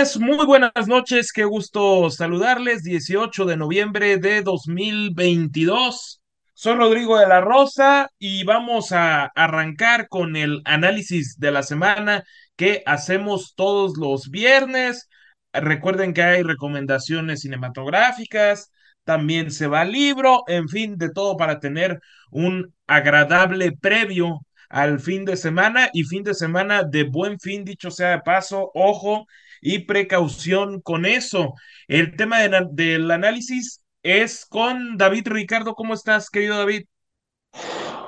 Señores, 0.00 0.18
muy 0.18 0.46
buenas 0.46 0.88
noches, 0.88 1.30
qué 1.30 1.44
gusto 1.44 2.08
saludarles. 2.08 2.82
18 2.82 3.44
de 3.44 3.58
noviembre 3.58 4.16
de 4.16 4.40
2022. 4.40 6.22
Soy 6.54 6.74
Rodrigo 6.74 7.18
de 7.18 7.28
la 7.28 7.42
Rosa 7.42 8.08
y 8.18 8.44
vamos 8.44 8.92
a 8.92 9.26
arrancar 9.26 10.08
con 10.08 10.36
el 10.36 10.62
análisis 10.64 11.38
de 11.38 11.50
la 11.50 11.62
semana 11.62 12.24
que 12.56 12.82
hacemos 12.86 13.52
todos 13.54 13.98
los 13.98 14.30
viernes. 14.30 15.06
Recuerden 15.52 16.14
que 16.14 16.22
hay 16.22 16.42
recomendaciones 16.44 17.42
cinematográficas, 17.42 18.70
también 19.04 19.50
se 19.50 19.66
va 19.66 19.84
libro, 19.84 20.44
en 20.46 20.70
fin, 20.70 20.96
de 20.96 21.10
todo 21.10 21.36
para 21.36 21.60
tener 21.60 22.00
un 22.30 22.72
agradable 22.86 23.72
previo 23.72 24.40
al 24.70 24.98
fin 24.98 25.26
de 25.26 25.36
semana 25.36 25.90
y 25.92 26.04
fin 26.04 26.22
de 26.22 26.32
semana 26.32 26.84
de 26.84 27.02
buen 27.02 27.38
fin, 27.38 27.66
dicho 27.66 27.90
sea 27.90 28.12
de 28.12 28.20
paso, 28.20 28.70
ojo 28.72 29.26
y 29.60 29.80
precaución 29.80 30.80
con 30.80 31.06
eso. 31.06 31.54
El 31.88 32.16
tema 32.16 32.40
del 32.40 33.10
análisis 33.10 33.82
es 34.02 34.46
con 34.46 34.96
David 34.96 35.28
Ricardo. 35.28 35.74
¿Cómo 35.74 35.94
estás, 35.94 36.30
querido 36.30 36.58
David? 36.58 36.86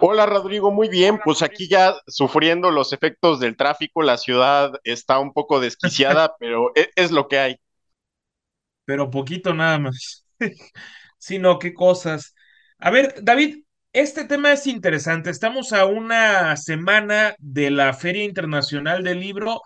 Hola 0.01 0.27
Rodrigo, 0.27 0.71
muy 0.71 0.89
bien. 0.89 1.21
Pues 1.25 1.43
aquí 1.43 1.69
ya 1.69 1.95
sufriendo 2.07 2.71
los 2.71 2.93
efectos 2.93 3.39
del 3.39 3.57
tráfico, 3.57 4.03
la 4.03 4.19
ciudad 4.19 4.73
está 4.85 5.19
un 5.19 5.33
poco 5.33 5.61
desquiciada, 5.61 6.35
pero 6.41 6.73
es, 6.75 6.89
es, 6.97 7.11
lo 7.11 7.29
que 7.29 7.39
hay. 7.39 7.57
Pero 8.85 9.11
poquito 9.11 9.55
nada 9.55 9.79
más. 9.79 10.27
Sino 11.19 11.59
qué 11.59 11.73
cosas. 11.73 12.35
A 12.79 12.91
ver, 12.91 13.15
David, 13.23 13.65
este 13.93 14.25
tema 14.25 14.53
es 14.53 14.67
interesante. 14.67 15.31
Estamos 15.31 15.73
a 15.73 15.85
una 15.85 16.57
semana 16.57 17.37
de 17.39 17.71
la 17.71 17.93
Feria 17.93 18.25
Internacional 18.25 19.05
del 19.05 19.21
Libro 19.21 19.61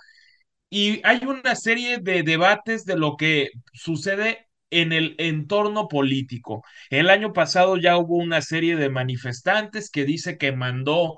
y 0.76 1.00
hay 1.04 1.20
una 1.24 1.56
serie 1.56 1.98
de 2.00 2.22
debates 2.22 2.84
de 2.84 2.98
lo 2.98 3.16
que 3.16 3.48
sucede 3.72 4.46
en 4.70 4.92
el 4.92 5.14
entorno 5.18 5.88
político. 5.88 6.62
El 6.90 7.08
año 7.08 7.32
pasado 7.32 7.78
ya 7.78 7.96
hubo 7.96 8.16
una 8.16 8.42
serie 8.42 8.76
de 8.76 8.90
manifestantes 8.90 9.90
que 9.90 10.04
dice 10.04 10.36
que 10.36 10.52
mandó, 10.52 11.16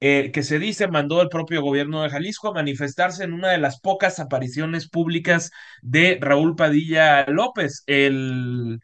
eh, 0.00 0.32
que 0.32 0.42
se 0.44 0.58
dice 0.60 0.88
mandó 0.88 1.22
el 1.22 1.28
propio 1.30 1.62
gobierno 1.62 2.02
de 2.02 2.10
Jalisco 2.10 2.48
a 2.48 2.54
manifestarse 2.54 3.24
en 3.24 3.34
una 3.34 3.50
de 3.50 3.58
las 3.58 3.80
pocas 3.80 4.20
apariciones 4.20 4.88
públicas 4.88 5.50
de 5.82 6.18
Raúl 6.20 6.56
Padilla 6.56 7.26
López, 7.26 7.84
el 7.86 8.80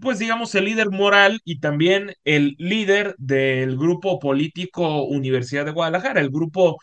pues 0.00 0.18
digamos, 0.18 0.54
el 0.54 0.64
líder 0.64 0.90
moral 0.90 1.40
y 1.44 1.60
también 1.60 2.14
el 2.24 2.54
líder 2.58 3.14
del 3.18 3.76
grupo 3.76 4.18
político 4.18 5.04
Universidad 5.04 5.66
de 5.66 5.72
Guadalajara, 5.72 6.20
el 6.20 6.30
grupo 6.30 6.78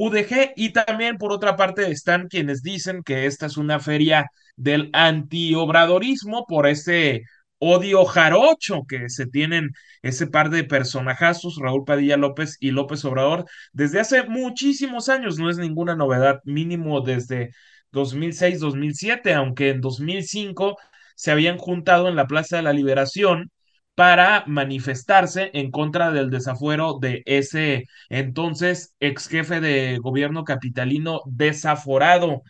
UDG, 0.00 0.52
y 0.54 0.72
también 0.72 1.18
por 1.18 1.32
otra 1.32 1.56
parte 1.56 1.90
están 1.90 2.28
quienes 2.28 2.62
dicen 2.62 3.02
que 3.02 3.26
esta 3.26 3.46
es 3.46 3.56
una 3.56 3.80
feria 3.80 4.30
del 4.56 4.90
antiobradorismo 4.92 6.46
por 6.46 6.68
ese 6.68 7.22
odio 7.58 8.04
jarocho 8.04 8.84
que 8.88 9.08
se 9.08 9.26
tienen 9.26 9.70
ese 10.02 10.28
par 10.28 10.50
de 10.50 10.62
personajazos, 10.62 11.58
Raúl 11.60 11.84
Padilla 11.84 12.16
López 12.16 12.58
y 12.60 12.70
López 12.70 13.04
Obrador, 13.04 13.46
desde 13.72 13.98
hace 13.98 14.22
muchísimos 14.22 15.08
años, 15.08 15.36
no 15.40 15.50
es 15.50 15.58
ninguna 15.58 15.96
novedad, 15.96 16.40
mínimo 16.44 17.00
desde 17.00 17.50
2006-2007, 17.90 19.34
aunque 19.34 19.70
en 19.70 19.80
2005 19.80 20.76
se 21.16 21.32
habían 21.32 21.58
juntado 21.58 22.08
en 22.08 22.14
la 22.14 22.28
Plaza 22.28 22.56
de 22.56 22.62
la 22.62 22.72
Liberación 22.72 23.50
para 23.98 24.44
manifestarse 24.46 25.50
en 25.54 25.72
contra 25.72 26.12
del 26.12 26.30
desafuero 26.30 27.00
de 27.00 27.24
ese 27.26 27.86
entonces 28.08 28.94
ex 29.00 29.26
jefe 29.26 29.60
de 29.60 29.98
gobierno 29.98 30.44
capitalino 30.44 31.22
desaforado. 31.26 32.42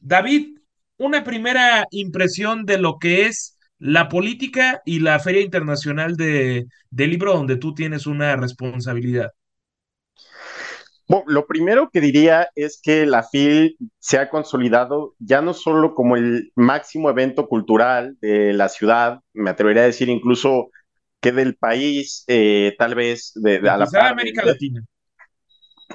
David, 0.00 0.58
una 0.98 1.24
primera 1.24 1.86
impresión 1.92 2.66
de 2.66 2.76
lo 2.76 2.98
que 2.98 3.24
es 3.24 3.58
la 3.78 4.10
política 4.10 4.82
y 4.84 5.00
la 5.00 5.18
Feria 5.18 5.40
Internacional 5.40 6.14
de, 6.14 6.66
Libro, 6.90 7.32
donde 7.32 7.56
tú 7.56 7.72
tienes 7.72 8.06
una 8.06 8.36
responsabilidad. 8.36 9.30
Lo 11.26 11.46
primero 11.46 11.88
que 11.90 12.02
diría 12.02 12.48
es 12.54 12.78
que 12.82 13.06
la 13.06 13.22
FIL 13.22 13.78
se 13.98 14.18
ha 14.18 14.28
consolidado 14.28 15.14
ya 15.18 15.40
no 15.40 15.54
solo 15.54 15.94
como 15.94 16.16
el 16.16 16.52
máximo 16.54 17.08
evento 17.08 17.48
cultural 17.48 18.18
de 18.20 18.52
la 18.52 18.68
ciudad, 18.68 19.20
me 19.32 19.48
atrevería 19.48 19.82
a 19.84 19.86
decir 19.86 20.10
incluso 20.10 20.68
que 21.22 21.32
del 21.32 21.56
país, 21.56 22.24
eh, 22.26 22.74
tal 22.76 22.96
vez 22.96 23.32
de, 23.36 23.60
de 23.60 23.70
a 23.70 23.76
la 23.76 23.86
par 23.86 24.06
América 24.06 24.42
de, 24.42 24.50
Latina. 24.50 24.84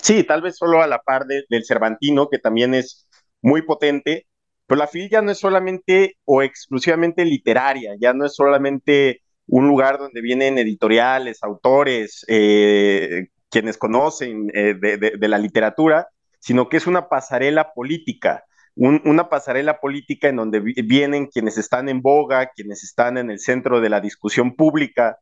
Sí, 0.02 0.24
tal 0.24 0.42
vez 0.42 0.56
solo 0.56 0.82
a 0.82 0.88
la 0.88 1.00
par 1.00 1.26
de, 1.26 1.44
del 1.50 1.66
Cervantino, 1.66 2.30
que 2.30 2.40
también 2.40 2.74
es 2.74 3.08
muy 3.42 3.62
potente, 3.62 4.26
pero 4.66 4.80
la 4.80 4.88
FIL 4.88 5.10
ya 5.10 5.22
no 5.22 5.32
es 5.32 5.38
solamente 5.38 6.18
o 6.24 6.42
exclusivamente 6.42 7.26
literaria, 7.26 7.96
ya 8.00 8.14
no 8.14 8.26
es 8.26 8.36
solamente 8.36 9.22
un 9.48 9.68
lugar 9.68 9.98
donde 9.98 10.22
vienen 10.22 10.58
editoriales, 10.58 11.44
autores, 11.44 12.24
eh, 12.30 13.28
quienes 13.50 13.78
conocen 13.78 14.50
eh, 14.54 14.76
de, 14.80 14.98
de, 14.98 15.12
de, 15.18 15.28
la 15.28 15.38
literatura, 15.38 16.08
sino 16.40 16.70
que 16.70 16.78
es 16.78 16.88
una 16.88 17.10
pasarela 17.10 17.74
política, 17.74 18.46
un, 18.78 19.02
una 19.06 19.30
pasarela 19.30 19.80
política 19.80 20.30
en 20.30 20.38
donde 20.38 20.60
vienen 20.60 21.28
quienes 21.28 21.58
están 21.58 21.90
en 21.90 22.02
boga, 22.02 22.52
quienes 22.56 22.84
están 22.84 23.18
en 23.18 23.30
el 23.30 23.40
centro 23.40 23.82
de 23.82 23.90
la 23.90 24.00
discusión 24.00 24.56
pública, 24.56 25.18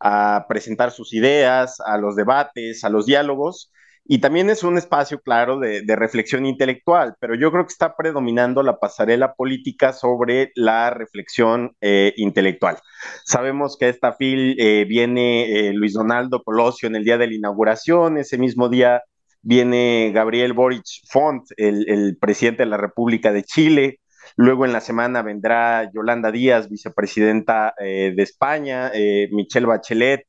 a 0.00 0.46
presentar 0.48 0.92
sus 0.92 1.12
ideas, 1.12 1.80
a 1.80 1.98
los 1.98 2.14
debates, 2.14 2.84
a 2.84 2.88
los 2.88 3.06
diálogos, 3.06 3.72
y 4.10 4.20
también 4.20 4.48
es 4.48 4.64
un 4.64 4.78
espacio, 4.78 5.20
claro, 5.20 5.58
de, 5.58 5.82
de, 5.82 5.94
reflexión 5.94 6.46
intelectual, 6.46 7.14
pero 7.20 7.34
yo 7.34 7.52
creo 7.52 7.64
que 7.66 7.72
está 7.72 7.94
predominando 7.94 8.62
la 8.62 8.78
pasarela 8.78 9.34
política 9.34 9.92
sobre 9.92 10.50
la 10.54 10.88
reflexión 10.88 11.76
eh, 11.82 12.14
intelectual. 12.16 12.78
Sabemos 13.26 13.76
que 13.76 13.84
a 13.84 13.88
esta 13.90 14.14
fil 14.14 14.56
eh, 14.58 14.86
viene 14.86 15.68
eh, 15.68 15.72
Luis 15.74 15.92
Donaldo 15.92 16.42
Colosio 16.42 16.86
en 16.88 16.96
el 16.96 17.04
día 17.04 17.18
de 17.18 17.26
la 17.26 17.34
inauguración, 17.34 18.16
ese 18.16 18.38
mismo 18.38 18.70
día 18.70 19.02
viene 19.42 20.10
Gabriel 20.14 20.52
Boric 20.52 20.84
Font, 21.10 21.44
el, 21.56 21.88
el 21.88 22.16
presidente 22.18 22.64
de 22.64 22.70
la 22.70 22.76
República 22.76 23.32
de 23.32 23.44
Chile, 23.44 24.00
Luego 24.36 24.64
en 24.64 24.72
la 24.72 24.80
semana 24.80 25.22
vendrá 25.22 25.90
Yolanda 25.92 26.30
Díaz, 26.30 26.68
vicepresidenta 26.68 27.74
eh, 27.78 28.12
de 28.14 28.22
España, 28.22 28.90
eh, 28.94 29.28
Michelle 29.32 29.66
Bachelet, 29.66 30.26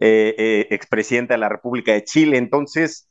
eh, 0.00 0.66
expresidenta 0.70 1.34
de 1.34 1.38
la 1.38 1.48
República 1.48 1.92
de 1.92 2.04
Chile. 2.04 2.38
Entonces, 2.38 3.08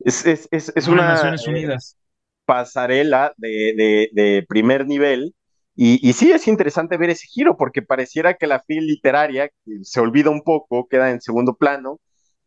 es, 0.00 0.24
es, 0.26 0.48
es, 0.50 0.72
es 0.74 0.88
una 0.88 1.08
Naciones 1.08 1.46
Unidas. 1.46 1.98
pasarela 2.44 3.34
de, 3.36 3.74
de, 3.76 4.08
de, 4.12 4.46
primer 4.48 4.86
nivel. 4.86 5.34
Y, 5.74 6.06
y, 6.06 6.12
sí 6.12 6.30
es 6.30 6.48
interesante 6.48 6.96
ver 6.98 7.10
ese 7.10 7.26
giro, 7.26 7.56
porque 7.56 7.82
pareciera 7.82 8.34
que 8.34 8.46
la 8.46 8.60
fil 8.60 8.86
literaria 8.86 9.50
se 9.82 10.00
olvida 10.00 10.30
un 10.30 10.42
poco, 10.42 10.86
queda 10.88 11.10
en 11.10 11.20
segundo 11.20 11.54
plano. 11.54 11.98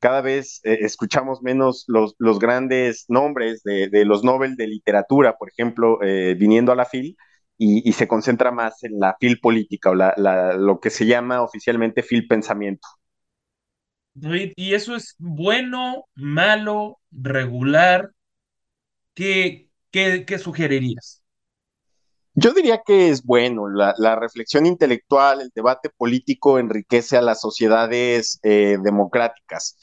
Cada 0.06 0.22
vez 0.22 0.62
eh, 0.64 0.78
escuchamos 0.82 1.42
menos 1.42 1.86
los, 1.88 2.14
los, 2.20 2.38
grandes 2.38 3.06
nombres 3.08 3.64
de, 3.64 3.90
de, 3.90 4.06
los 4.06 4.24
Nobel 4.24 4.56
de 4.56 4.68
literatura, 4.68 5.36
por 5.36 5.50
ejemplo, 5.50 5.98
eh, 6.04 6.36
viniendo 6.36 6.72
a 6.72 6.76
la 6.76 6.86
FIL, 6.86 7.18
y, 7.58 7.90
y, 7.90 7.92
se 7.94 8.08
concentra 8.08 8.52
más 8.52 8.84
en 8.84 9.00
la 9.00 9.16
FIL 9.20 9.40
política 9.40 9.90
o 9.90 9.96
la, 9.96 10.14
la, 10.16 10.54
lo 10.54 10.80
que 10.80 10.92
se 10.92 11.08
llama 11.08 11.42
oficialmente 11.42 12.04
FIL 12.04 12.28
pensamiento. 12.28 12.88
Y 14.14 14.76
eso 14.76 14.96
es 14.96 15.16
bueno, 15.18 16.06
malo, 16.14 17.00
regular. 17.10 18.12
¿Qué, 19.16 19.70
qué, 19.90 20.24
qué 20.24 20.38
sugerirías? 20.38 21.24
Yo 22.36 22.54
diría 22.54 22.84
que 22.86 23.10
es 23.10 23.24
bueno. 23.24 23.70
La, 23.70 23.96
la, 23.98 24.16
reflexión 24.16 24.68
intelectual, 24.68 25.42
el 25.42 25.50
debate 25.56 25.90
político 25.90 26.60
enriquece 26.60 27.18
a 27.18 27.24
las 27.24 27.42
sociedades 27.42 28.40
eh, 28.44 28.78
democráticas. 28.84 29.78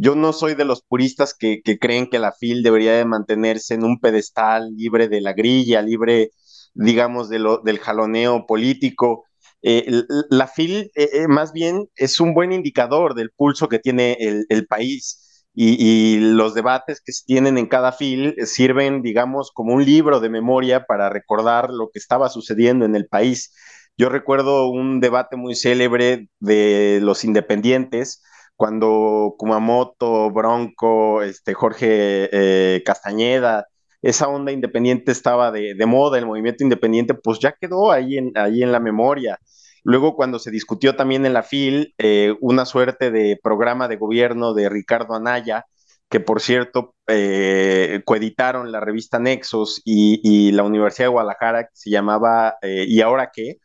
Yo 0.00 0.14
no 0.14 0.32
soy 0.32 0.54
de 0.54 0.64
los 0.64 0.82
puristas 0.82 1.34
que, 1.34 1.60
creen 1.80 2.08
que 2.08 2.20
la 2.20 2.30
FIL 2.32 2.62
debería 2.62 2.92
de 2.92 3.04
mantenerse 3.04 3.74
en 3.74 3.82
un 3.84 3.98
pedestal 3.98 4.74
libre 4.76 5.08
de 5.08 5.20
la 5.20 5.32
grilla, 5.32 5.82
libre, 5.82 6.30
digamos, 6.74 7.28
del 7.28 7.78
jaloneo 7.80 8.46
político. 8.46 9.24
Eh, 9.60 10.04
la 10.30 10.46
FIL 10.46 10.92
eh, 10.94 11.26
más 11.26 11.52
bien 11.52 11.88
es 11.96 12.20
un 12.20 12.32
buen 12.32 12.52
indicador 12.52 13.14
del 13.14 13.32
pulso 13.32 13.68
que 13.68 13.80
tiene 13.80 14.16
el, 14.20 14.46
el 14.50 14.66
país. 14.66 15.24
Y, 15.52 15.74
y, 15.84 16.20
los 16.20 16.54
debates 16.54 17.00
que 17.00 17.10
se 17.12 17.24
tienen 17.24 17.58
en 17.58 17.66
cada 17.66 17.90
fil 17.90 18.36
sirven, 18.46 19.02
digamos, 19.02 19.50
como 19.52 19.74
un 19.74 19.84
libro 19.84 20.20
de 20.20 20.28
memoria 20.28 20.84
para 20.86 21.08
recordar 21.10 21.70
lo 21.70 21.90
que 21.92 21.98
estaba 21.98 22.28
sucediendo 22.28 22.84
en 22.84 22.94
el 22.94 23.08
país. 23.08 23.52
Yo 23.96 24.08
recuerdo 24.10 24.68
un 24.70 25.00
debate 25.00 25.34
muy 25.36 25.56
célebre 25.56 26.28
de 26.38 27.00
los 27.02 27.24
independientes, 27.24 28.22
cuando 28.58 29.36
Kumamoto, 29.38 30.30
Bronco, 30.32 31.22
este, 31.22 31.54
Jorge 31.54 32.28
eh, 32.32 32.82
Castañeda, 32.84 33.68
esa 34.02 34.28
onda 34.28 34.50
independiente 34.50 35.12
estaba 35.12 35.52
de, 35.52 35.74
de, 35.74 35.86
moda, 35.86 36.18
el 36.18 36.26
movimiento 36.26 36.64
independiente, 36.64 37.14
pues 37.14 37.38
ya 37.38 37.52
quedó 37.52 37.92
ahí 37.92 38.18
en, 38.18 38.32
ahí 38.36 38.64
en 38.64 38.72
la 38.72 38.80
memoria. 38.80 39.38
Luego, 39.84 40.16
cuando 40.16 40.40
se 40.40 40.50
discutió 40.50 40.96
también 40.96 41.24
en 41.24 41.34
la 41.34 41.44
FIL 41.44 41.94
eh, 41.98 42.34
una 42.40 42.64
suerte 42.66 43.12
de 43.12 43.38
programa 43.40 43.86
de 43.86 43.96
gobierno 43.96 44.54
de 44.54 44.68
Ricardo 44.68 45.14
Anaya, 45.14 45.66
que 46.10 46.18
por 46.18 46.40
cierto 46.40 46.94
eh, 47.06 48.02
coeditaron 48.04 48.72
la 48.72 48.80
revista 48.80 49.20
Nexos 49.20 49.82
y, 49.84 50.50
la 50.52 50.64
Universidad 50.64 51.06
de 51.06 51.12
Guadalajara, 51.12 51.64
que 51.64 51.74
se 51.74 51.90
llamaba 51.90 52.56
eh, 52.62 52.86
¿Y 52.88 53.02
ahora 53.02 53.30
qué? 53.32 53.58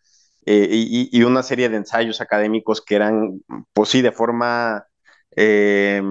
Eh, 0.45 0.67
y, 1.11 1.23
una 1.23 1.43
serie 1.43 1.69
de 1.69 1.77
ensayos 1.77 2.21
académicos 2.21 2.81
que 2.81 2.95
eran, 2.95 3.41
pues 3.73 3.89
sí, 3.89 4.01
de 4.01 4.11
forma 4.11 4.85
eh, 5.35 6.01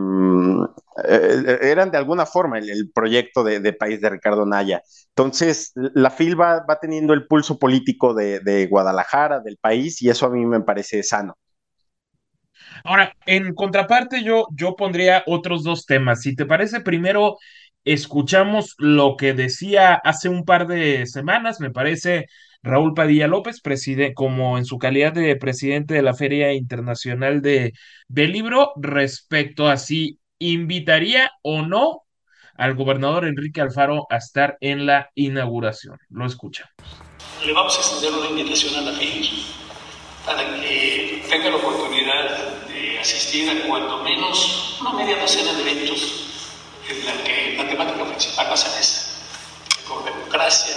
eh, 1.04 1.58
eran 1.62 1.90
de 1.90 1.98
alguna 1.98 2.26
forma 2.26 2.58
el, 2.58 2.90
proyecto 2.92 3.44
de, 3.44 3.72
país 3.72 4.00
de 4.00 4.10
Ricardo 4.10 4.46
Naya. 4.46 4.82
Entonces, 5.08 5.72
la 5.74 6.10
FIL 6.10 6.40
va, 6.40 6.64
va 6.68 6.80
teniendo 6.80 7.12
el 7.14 7.26
pulso 7.26 7.58
político 7.58 8.14
de, 8.14 8.40
de, 8.40 8.66
Guadalajara, 8.66 9.40
del 9.40 9.58
país, 9.58 10.00
y 10.02 10.08
eso 10.08 10.26
a 10.26 10.30
mí 10.30 10.44
me 10.46 10.60
parece 10.60 11.02
sano. 11.02 11.36
Ahora, 12.84 13.14
en 13.26 13.54
contraparte, 13.54 14.22
yo, 14.24 14.46
yo 14.54 14.76
pondría 14.76 15.22
otros 15.26 15.62
dos 15.62 15.86
temas. 15.86 16.22
Si 16.22 16.34
te 16.34 16.46
parece, 16.46 16.80
primero 16.80 17.36
escuchamos 17.84 18.74
lo 18.78 19.16
que 19.16 19.34
decía 19.34 19.94
hace 19.94 20.28
un 20.28 20.44
par 20.44 20.66
de 20.66 21.06
semanas, 21.06 21.60
me 21.60 21.70
parece, 21.70 22.26
Raúl 22.62 22.94
Padilla 22.94 23.26
López, 23.26 23.60
preside, 23.60 24.14
como 24.14 24.56
en 24.56 24.64
su 24.64 24.78
calidad 24.78 25.12
de 25.12 25.34
presidente 25.36 25.94
de 25.94 26.02
la 26.02 26.14
Feria 26.14 26.52
Internacional 26.52 27.42
de, 27.42 27.72
del 28.06 28.32
Libro, 28.32 28.72
respecto 28.76 29.68
a 29.68 29.76
si 29.76 30.20
invitaría 30.38 31.32
o 31.42 31.62
no 31.62 32.02
al 32.56 32.74
gobernador 32.74 33.26
Enrique 33.26 33.60
Alfaro 33.60 34.06
a 34.10 34.16
estar 34.16 34.56
en 34.60 34.86
la 34.86 35.10
inauguración. 35.14 35.98
Lo 36.08 36.26
escuchamos. 36.26 36.72
Le 37.44 37.52
vamos 37.52 37.76
a 37.76 37.80
extender 37.80 38.12
una 38.12 38.28
invitación 38.30 38.76
a 38.76 38.80
la 38.82 38.92
FIL 38.92 39.28
para 40.24 40.60
que 40.60 41.24
tenga 41.28 41.50
la 41.50 41.56
oportunidad 41.56 42.68
de 42.68 42.98
asistir 43.00 43.50
a 43.50 43.66
cuando 43.66 44.04
menos 44.04 44.78
una 44.80 44.92
media 44.92 45.18
docena 45.20 45.52
de 45.52 45.62
eventos 45.62 46.28
en 46.88 47.06
la 47.06 47.24
que 47.24 47.56
la 47.56 47.68
temática 47.68 48.04
principal 48.04 48.46
va 48.46 48.54
a 48.54 48.56
ser 48.56 48.80
esa, 48.80 49.08
con 49.88 50.04
democracia, 50.04 50.76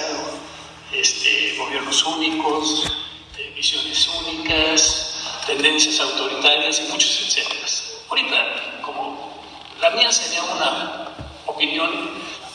este, 1.00 1.56
gobiernos 1.58 2.04
únicos, 2.04 2.92
eh, 3.38 3.52
visiones 3.56 4.08
únicas, 4.08 5.42
tendencias 5.46 6.00
autoritarias 6.00 6.80
y 6.80 6.92
muchos 6.92 7.22
etcétera. 7.28 7.66
Ahorita, 8.10 8.82
como 8.82 9.42
la 9.80 9.90
mía 9.92 10.12
sería 10.12 10.44
una 10.44 11.10
opinión 11.46 12.12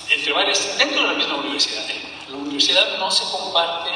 entre 0.08 0.32
varias, 0.32 0.78
dentro 0.78 1.02
de 1.02 1.08
la 1.08 1.14
misma 1.14 1.36
universidad. 1.36 1.88
¿eh? 1.90 2.02
La 2.30 2.36
universidad 2.36 2.98
no 2.98 3.10
se 3.10 3.24
comparte, 3.30 3.90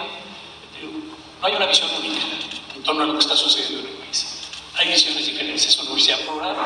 no 1.40 1.46
hay 1.46 1.54
una 1.54 1.66
visión 1.66 1.90
única 1.98 2.22
en 2.74 2.82
torno 2.82 3.02
a 3.02 3.06
lo 3.06 3.12
que 3.14 3.20
está 3.20 3.36
sucediendo 3.36 3.80
en 3.80 3.94
el 3.94 4.00
país. 4.00 4.26
Hay 4.76 4.88
visiones 4.88 5.26
diferentes, 5.26 5.66
es 5.66 5.78
una 5.78 5.90
universidad 5.90 6.20
plural. 6.20 6.56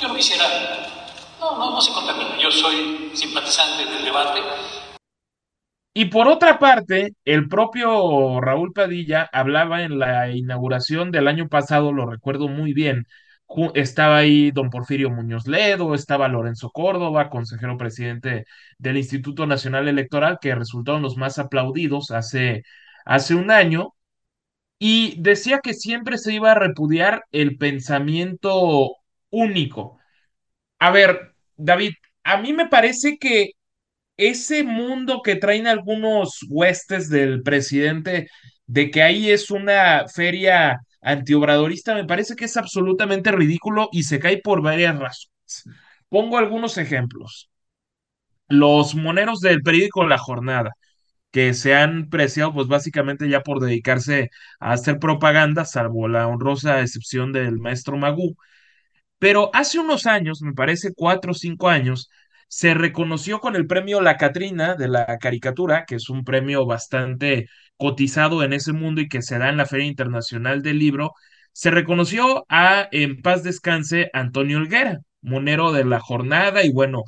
Yo 0.00 0.08
no 0.08 0.14
quisiera 0.14 0.94
no, 1.40 1.56
no, 1.56 1.70
no 1.70 1.80
se 1.80 1.92
contamina. 1.92 2.36
Yo 2.38 2.50
soy 2.50 3.10
simpatizante 3.14 3.84
del 3.84 4.04
debate. 4.04 4.42
Y 5.98 6.04
por 6.06 6.28
otra 6.28 6.60
parte, 6.60 7.14
el 7.24 7.48
propio 7.48 8.40
Raúl 8.40 8.72
Padilla 8.72 9.28
hablaba 9.32 9.82
en 9.82 9.98
la 9.98 10.30
inauguración 10.30 11.10
del 11.10 11.26
año 11.26 11.48
pasado, 11.48 11.92
lo 11.92 12.06
recuerdo 12.06 12.46
muy 12.48 12.72
bien. 12.72 13.04
Estaba 13.74 14.18
ahí 14.18 14.52
don 14.52 14.70
Porfirio 14.70 15.10
Muñoz 15.10 15.48
Ledo, 15.48 15.94
estaba 15.94 16.28
Lorenzo 16.28 16.70
Córdoba, 16.70 17.30
consejero 17.30 17.76
presidente 17.76 18.44
del 18.78 18.98
Instituto 18.98 19.46
Nacional 19.46 19.88
Electoral, 19.88 20.38
que 20.40 20.54
resultaron 20.54 21.02
los 21.02 21.16
más 21.16 21.38
aplaudidos 21.40 22.12
hace, 22.12 22.62
hace 23.04 23.34
un 23.34 23.50
año, 23.50 23.94
y 24.78 25.20
decía 25.20 25.60
que 25.62 25.74
siempre 25.74 26.18
se 26.18 26.32
iba 26.34 26.52
a 26.52 26.54
repudiar 26.54 27.24
el 27.32 27.58
pensamiento 27.58 28.96
único 29.30 29.98
a 30.78 30.90
ver, 30.90 31.34
David, 31.56 31.92
a 32.24 32.38
mí 32.40 32.52
me 32.52 32.68
parece 32.68 33.18
que 33.18 33.52
ese 34.18 34.64
mundo 34.64 35.22
que 35.24 35.36
traen 35.36 35.66
algunos 35.68 36.40
huestes 36.50 37.08
del 37.10 37.42
presidente, 37.42 38.28
de 38.66 38.90
que 38.90 39.02
ahí 39.02 39.30
es 39.30 39.50
una 39.50 40.06
feria 40.08 40.80
antiobradorista, 41.02 41.94
me 41.94 42.04
parece 42.06 42.36
que 42.36 42.46
es 42.46 42.56
absolutamente 42.58 43.32
ridículo 43.32 43.88
y 43.92 44.04
se 44.04 44.20
cae 44.20 44.38
por 44.42 44.62
varias 44.62 44.98
razones. 44.98 45.64
Pongo 46.10 46.38
algunos 46.38 46.78
ejemplos. 46.78 47.50
Los 48.48 48.94
moneros 48.94 49.40
del 49.40 49.62
periódico 49.62 50.06
La 50.06 50.18
Jornada, 50.18 50.72
que 51.32 51.54
se 51.54 51.74
han 51.76 52.10
preciado 52.10 52.54
pues 52.54 52.68
básicamente 52.68 53.28
ya 53.28 53.42
por 53.42 53.60
dedicarse 53.60 54.30
a 54.60 54.72
hacer 54.72 54.98
propaganda, 55.00 55.64
salvo 55.66 56.08
la 56.08 56.28
honrosa 56.28 56.80
excepción 56.82 57.32
del 57.32 57.58
maestro 57.60 57.96
Magú 57.98 58.36
pero 59.18 59.50
hace 59.54 59.78
unos 59.78 60.06
años, 60.06 60.42
me 60.42 60.52
parece 60.54 60.92
cuatro 60.94 61.32
o 61.32 61.34
cinco 61.34 61.68
años, 61.68 62.10
se 62.48 62.74
reconoció 62.74 63.40
con 63.40 63.56
el 63.56 63.66
premio 63.66 64.00
La 64.00 64.16
Catrina 64.16 64.74
de 64.74 64.88
la 64.88 65.18
caricatura, 65.18 65.84
que 65.86 65.96
es 65.96 66.08
un 66.10 66.24
premio 66.24 66.66
bastante 66.66 67.48
cotizado 67.76 68.42
en 68.42 68.52
ese 68.52 68.72
mundo 68.72 69.00
y 69.00 69.08
que 69.08 69.22
se 69.22 69.38
da 69.38 69.48
en 69.50 69.56
la 69.58 69.66
Feria 69.66 69.86
Internacional 69.86 70.62
del 70.62 70.78
Libro, 70.78 71.12
se 71.52 71.70
reconoció 71.70 72.46
a, 72.48 72.88
en 72.92 73.22
paz 73.22 73.42
descanse, 73.42 74.10
Antonio 74.12 74.58
Olguera, 74.58 74.98
monero 75.20 75.72
de 75.72 75.84
la 75.84 76.00
jornada 76.00 76.64
y 76.64 76.72
bueno, 76.72 77.04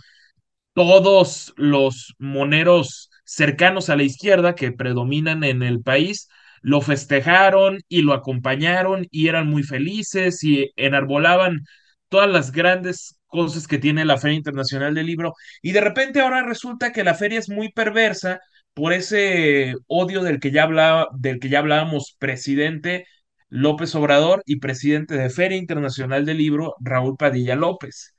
todos 0.74 1.52
los 1.56 2.14
moneros 2.18 3.10
cercanos 3.24 3.90
a 3.90 3.96
la 3.96 4.02
izquierda 4.04 4.54
que 4.54 4.72
predominan 4.72 5.44
en 5.44 5.62
el 5.62 5.82
país 5.82 6.28
lo 6.62 6.80
festejaron 6.80 7.80
y 7.88 8.02
lo 8.02 8.12
acompañaron 8.12 9.06
y 9.10 9.28
eran 9.28 9.48
muy 9.48 9.62
felices 9.62 10.44
y 10.44 10.72
enarbolaban 10.76 11.60
todas 12.08 12.28
las 12.30 12.52
grandes 12.52 13.19
cosas 13.30 13.66
que 13.66 13.78
tiene 13.78 14.04
la 14.04 14.18
Feria 14.18 14.36
Internacional 14.36 14.94
del 14.94 15.06
Libro 15.06 15.34
y 15.62 15.72
de 15.72 15.80
repente 15.80 16.20
ahora 16.20 16.42
resulta 16.44 16.92
que 16.92 17.04
la 17.04 17.14
feria 17.14 17.38
es 17.38 17.48
muy 17.48 17.72
perversa 17.72 18.40
por 18.74 18.92
ese 18.92 19.74
odio 19.86 20.22
del 20.22 20.40
que 20.40 20.50
ya 20.50 20.64
hablaba, 20.64 21.08
del 21.16 21.40
que 21.40 21.48
ya 21.48 21.60
hablábamos 21.60 22.16
presidente 22.18 23.06
López 23.48 23.94
Obrador 23.94 24.42
y 24.46 24.60
presidente 24.60 25.16
de 25.16 25.30
Feria 25.30 25.58
Internacional 25.58 26.24
del 26.26 26.38
Libro 26.38 26.74
Raúl 26.80 27.16
Padilla 27.16 27.56
López. 27.56 28.14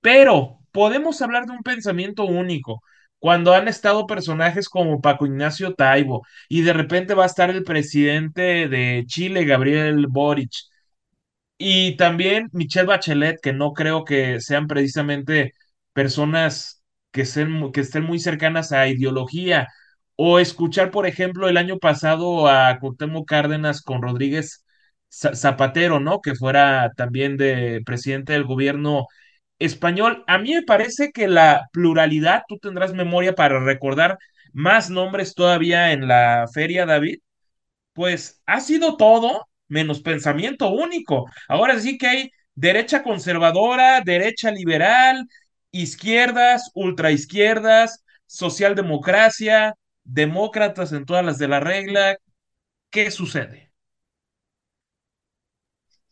Pero 0.00 0.58
podemos 0.72 1.20
hablar 1.22 1.46
de 1.46 1.52
un 1.52 1.62
pensamiento 1.62 2.24
único 2.24 2.82
cuando 3.18 3.54
han 3.54 3.68
estado 3.68 4.06
personajes 4.06 4.68
como 4.68 5.00
Paco 5.00 5.26
Ignacio 5.26 5.74
Taibo 5.74 6.22
y 6.48 6.62
de 6.62 6.72
repente 6.72 7.14
va 7.14 7.24
a 7.24 7.26
estar 7.26 7.50
el 7.50 7.64
presidente 7.64 8.68
de 8.68 9.04
Chile, 9.06 9.44
Gabriel 9.44 10.06
Boric, 10.08 10.52
y 11.58 11.96
también 11.96 12.48
Michelle 12.52 12.86
Bachelet, 12.86 13.40
que 13.40 13.52
no 13.52 13.72
creo 13.72 14.04
que 14.04 14.40
sean 14.40 14.66
precisamente 14.68 15.54
personas 15.92 16.82
que, 17.10 17.24
que 17.72 17.80
estén 17.80 18.04
muy 18.04 18.20
cercanas 18.20 18.72
a 18.72 18.88
ideología. 18.88 19.68
O 20.16 20.38
escuchar, 20.40 20.90
por 20.90 21.06
ejemplo, 21.06 21.48
el 21.48 21.56
año 21.56 21.78
pasado 21.78 22.48
a 22.48 22.78
Cuauhtémoc 22.80 23.28
Cárdenas 23.28 23.82
con 23.82 24.02
Rodríguez 24.02 24.64
Zapatero, 25.10 26.00
¿no? 26.00 26.20
Que 26.20 26.34
fuera 26.34 26.92
también 26.96 27.36
de 27.36 27.80
presidente 27.86 28.32
del 28.34 28.44
gobierno 28.44 29.06
español. 29.58 30.24
A 30.26 30.38
mí 30.38 30.54
me 30.54 30.62
parece 30.62 31.12
que 31.12 31.28
la 31.28 31.68
pluralidad, 31.72 32.42
tú 32.48 32.58
tendrás 32.58 32.94
memoria 32.94 33.34
para 33.34 33.60
recordar 33.60 34.18
más 34.52 34.90
nombres 34.90 35.34
todavía 35.34 35.92
en 35.92 36.08
la 36.08 36.46
feria, 36.52 36.86
David, 36.86 37.18
pues 37.92 38.42
ha 38.46 38.60
sido 38.60 38.96
todo 38.96 39.48
menos 39.68 40.00
pensamiento 40.00 40.70
único. 40.70 41.26
Ahora 41.48 41.78
sí 41.80 41.98
que 41.98 42.06
hay 42.08 42.30
derecha 42.54 43.02
conservadora, 43.02 44.00
derecha 44.04 44.50
liberal, 44.50 45.26
izquierdas, 45.70 46.70
ultraizquierdas, 46.74 48.04
socialdemocracia, 48.26 49.74
demócratas 50.04 50.92
en 50.92 51.04
todas 51.06 51.24
las 51.24 51.38
de 51.38 51.48
la 51.48 51.60
regla. 51.60 52.16
¿Qué 52.90 53.10
sucede? 53.10 53.72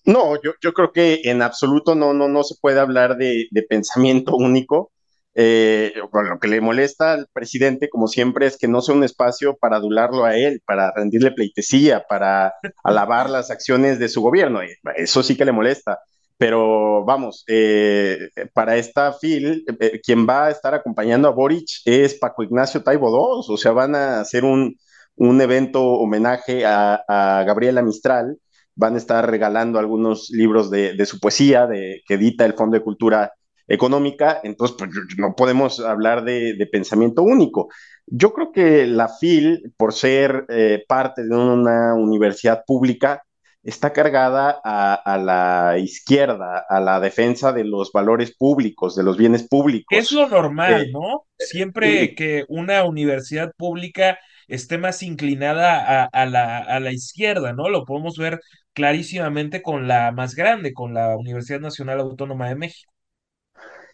No, 0.07 0.41
yo, 0.43 0.53
yo 0.63 0.73
creo 0.73 0.93
que 0.93 1.21
en 1.25 1.43
absoluto 1.43 1.95
no, 1.95 2.15
no, 2.15 2.29
no 2.29 2.43
se 2.45 2.55
puede 2.61 2.81
hablar 2.81 3.17
de, 3.17 3.47
de 3.51 3.63
pensamiento 3.63 4.37
único. 4.37 4.93
Eh, 5.39 5.93
bueno, 6.13 6.31
lo 6.31 6.39
que 6.39 6.49
le 6.49 6.63
molesta 6.63 7.13
al 7.13 7.29
presidente, 7.31 7.91
como 7.91 8.09
siempre, 8.09 8.47
es 8.47 8.57
que 8.57 8.69
no 8.69 8.81
sea 8.81 8.95
un 8.95 9.05
espacio 9.05 9.55
para 9.57 9.77
adularlo 9.77 10.25
a 10.25 10.35
él, 10.35 10.63
para 10.65 10.93
rendirle 10.97 11.31
pleitesía, 11.31 12.05
para 12.09 12.55
alabar 12.85 13.29
las 13.29 13.51
acciones 13.51 13.99
de 13.99 14.09
su 14.09 14.23
gobierno. 14.23 14.61
Eso 14.97 15.23
sí 15.23 15.37
que 15.37 15.45
le 15.45 15.53
molesta. 15.53 15.99
Pero 16.39 17.05
vamos, 17.05 17.45
eh, 17.49 18.31
para 18.55 18.77
esta 18.77 19.13
FIL, 19.13 19.65
eh, 19.79 20.01
quien 20.03 20.27
va 20.27 20.47
a 20.47 20.51
estar 20.51 20.75
acompañando 20.75 21.29
a 21.29 21.33
Boric 21.33 21.67
es 21.85 22.15
Paco 22.15 22.43
Ignacio 22.43 22.83
Taibo 22.83 23.09
II, 23.09 23.55
o 23.55 23.57
sea, 23.59 23.73
van 23.73 23.95
a 23.95 24.21
hacer 24.21 24.45
un, 24.45 24.77
un 25.17 25.41
evento 25.41 25.83
homenaje 25.83 26.65
a, 26.67 27.03
a 27.09 27.45
Gabriela 27.45 27.83
Mistral, 27.83 28.39
van 28.75 28.95
a 28.95 28.99
estar 28.99 29.31
regalando 29.31 29.79
algunos 29.79 30.29
libros 30.31 30.71
de, 30.71 30.95
de 30.95 31.07
su 31.07 31.21
poesía 31.21 31.67
de, 31.67 32.03
que 32.07 32.15
edita 32.15 32.45
el 32.45 32.55
Fondo 32.55 32.77
de 32.77 32.85
Cultura 32.85 33.33
económica, 33.69 34.41
entonces 34.43 34.77
pues, 34.79 34.91
no 35.19 35.35
podemos 35.35 35.81
hablar 35.81 36.25
de, 36.25 36.55
de, 36.55 36.67
pensamiento 36.67 37.23
único. 37.23 37.69
Yo 38.07 38.33
creo 38.33 38.53
que 38.53 38.87
la 38.87 39.09
FIL, 39.09 39.73
por 39.77 39.93
ser 39.93 40.47
eh, 40.49 40.85
parte 40.87 41.25
de 41.25 41.35
una 41.35 41.95
universidad 41.95 42.63
pública, 42.67 43.23
está 43.67 43.93
cargada 43.93 44.61
a, 44.65 45.19
la 45.19 45.77
izquierda, 45.79 46.65
a 46.69 46.79
la 46.79 47.01
defensa 47.01 47.53
de 47.53 47.65
los 47.65 47.91
valores 47.91 48.33
públicos, 48.37 48.95
de 48.95 49.03
los 49.03 49.17
bienes 49.17 49.43
públicos. 49.49 49.99
Es 49.99 50.13
lo 50.13 50.29
normal, 50.29 50.83
eh, 50.83 50.91
¿no? 50.93 51.25
Siempre 51.37 52.15
que 52.15 52.45
una 52.49 52.85
universidad 52.85 53.53
pública 53.57 54.21
esté 54.47 54.79
más 54.79 55.03
inclinada 55.03 56.05
a, 56.05 56.27
la, 56.27 56.59
a 56.59 56.79
la 56.79 56.93
izquierda, 56.93 57.53
¿no? 57.55 57.69
Lo 57.69 57.85
podemos 57.85 58.17
ver 58.17 58.41
clarísimamente 58.73 59.63
con 59.63 59.89
la 59.89 60.13
más 60.13 60.37
grande, 60.37 60.73
con 60.73 60.95
la 60.95 61.17
Universidad 61.17 61.59
Nacional 61.59 61.99
Autónoma 61.99 62.49
de 62.49 62.55
México. 62.55 62.93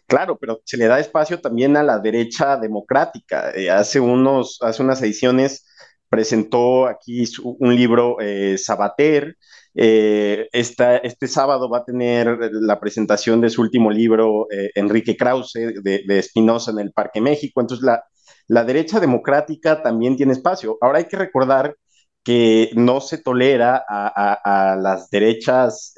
Claro, 0.07 0.37
pero 0.37 0.61
se 0.65 0.77
le 0.77 0.87
da 0.87 0.99
espacio 0.99 1.39
también 1.39 1.77
a 1.77 1.83
la 1.83 1.99
derecha 1.99 2.57
democrática. 2.57 3.51
Eh, 3.55 3.69
hace, 3.71 3.99
unos, 3.99 4.59
hace 4.61 4.83
unas 4.83 5.01
ediciones 5.01 5.65
presentó 6.09 6.85
aquí 6.87 7.23
un 7.43 7.75
libro 7.75 8.17
eh, 8.19 8.57
Sabater, 8.57 9.37
eh, 9.75 10.47
este 10.51 11.27
sábado 11.27 11.67
va 11.67 11.79
a 11.79 11.85
tener 11.85 12.37
la 12.51 12.79
presentación 12.79 13.41
de 13.41 13.49
su 13.49 13.61
último 13.61 13.89
libro, 13.89 14.45
Enrique 14.75 15.17
Krause, 15.17 15.53
de, 15.81 16.03
Espinosa 16.19 16.69
en 16.71 16.79
el 16.79 16.91
Parque 16.91 17.19
México. 17.19 17.59
Entonces, 17.61 17.83
la, 17.83 18.03
la 18.47 18.63
derecha 18.63 18.99
democrática 18.99 19.81
también 19.81 20.15
tiene 20.15 20.33
espacio. 20.33 20.77
Ahora 20.81 20.99
hay 20.99 21.05
que 21.05 21.17
recordar 21.17 21.75
que 22.23 22.69
no 22.75 23.01
se 23.01 23.17
tolera 23.17 23.83
a, 23.89 24.77
las 24.79 25.09
derechas 25.09 25.93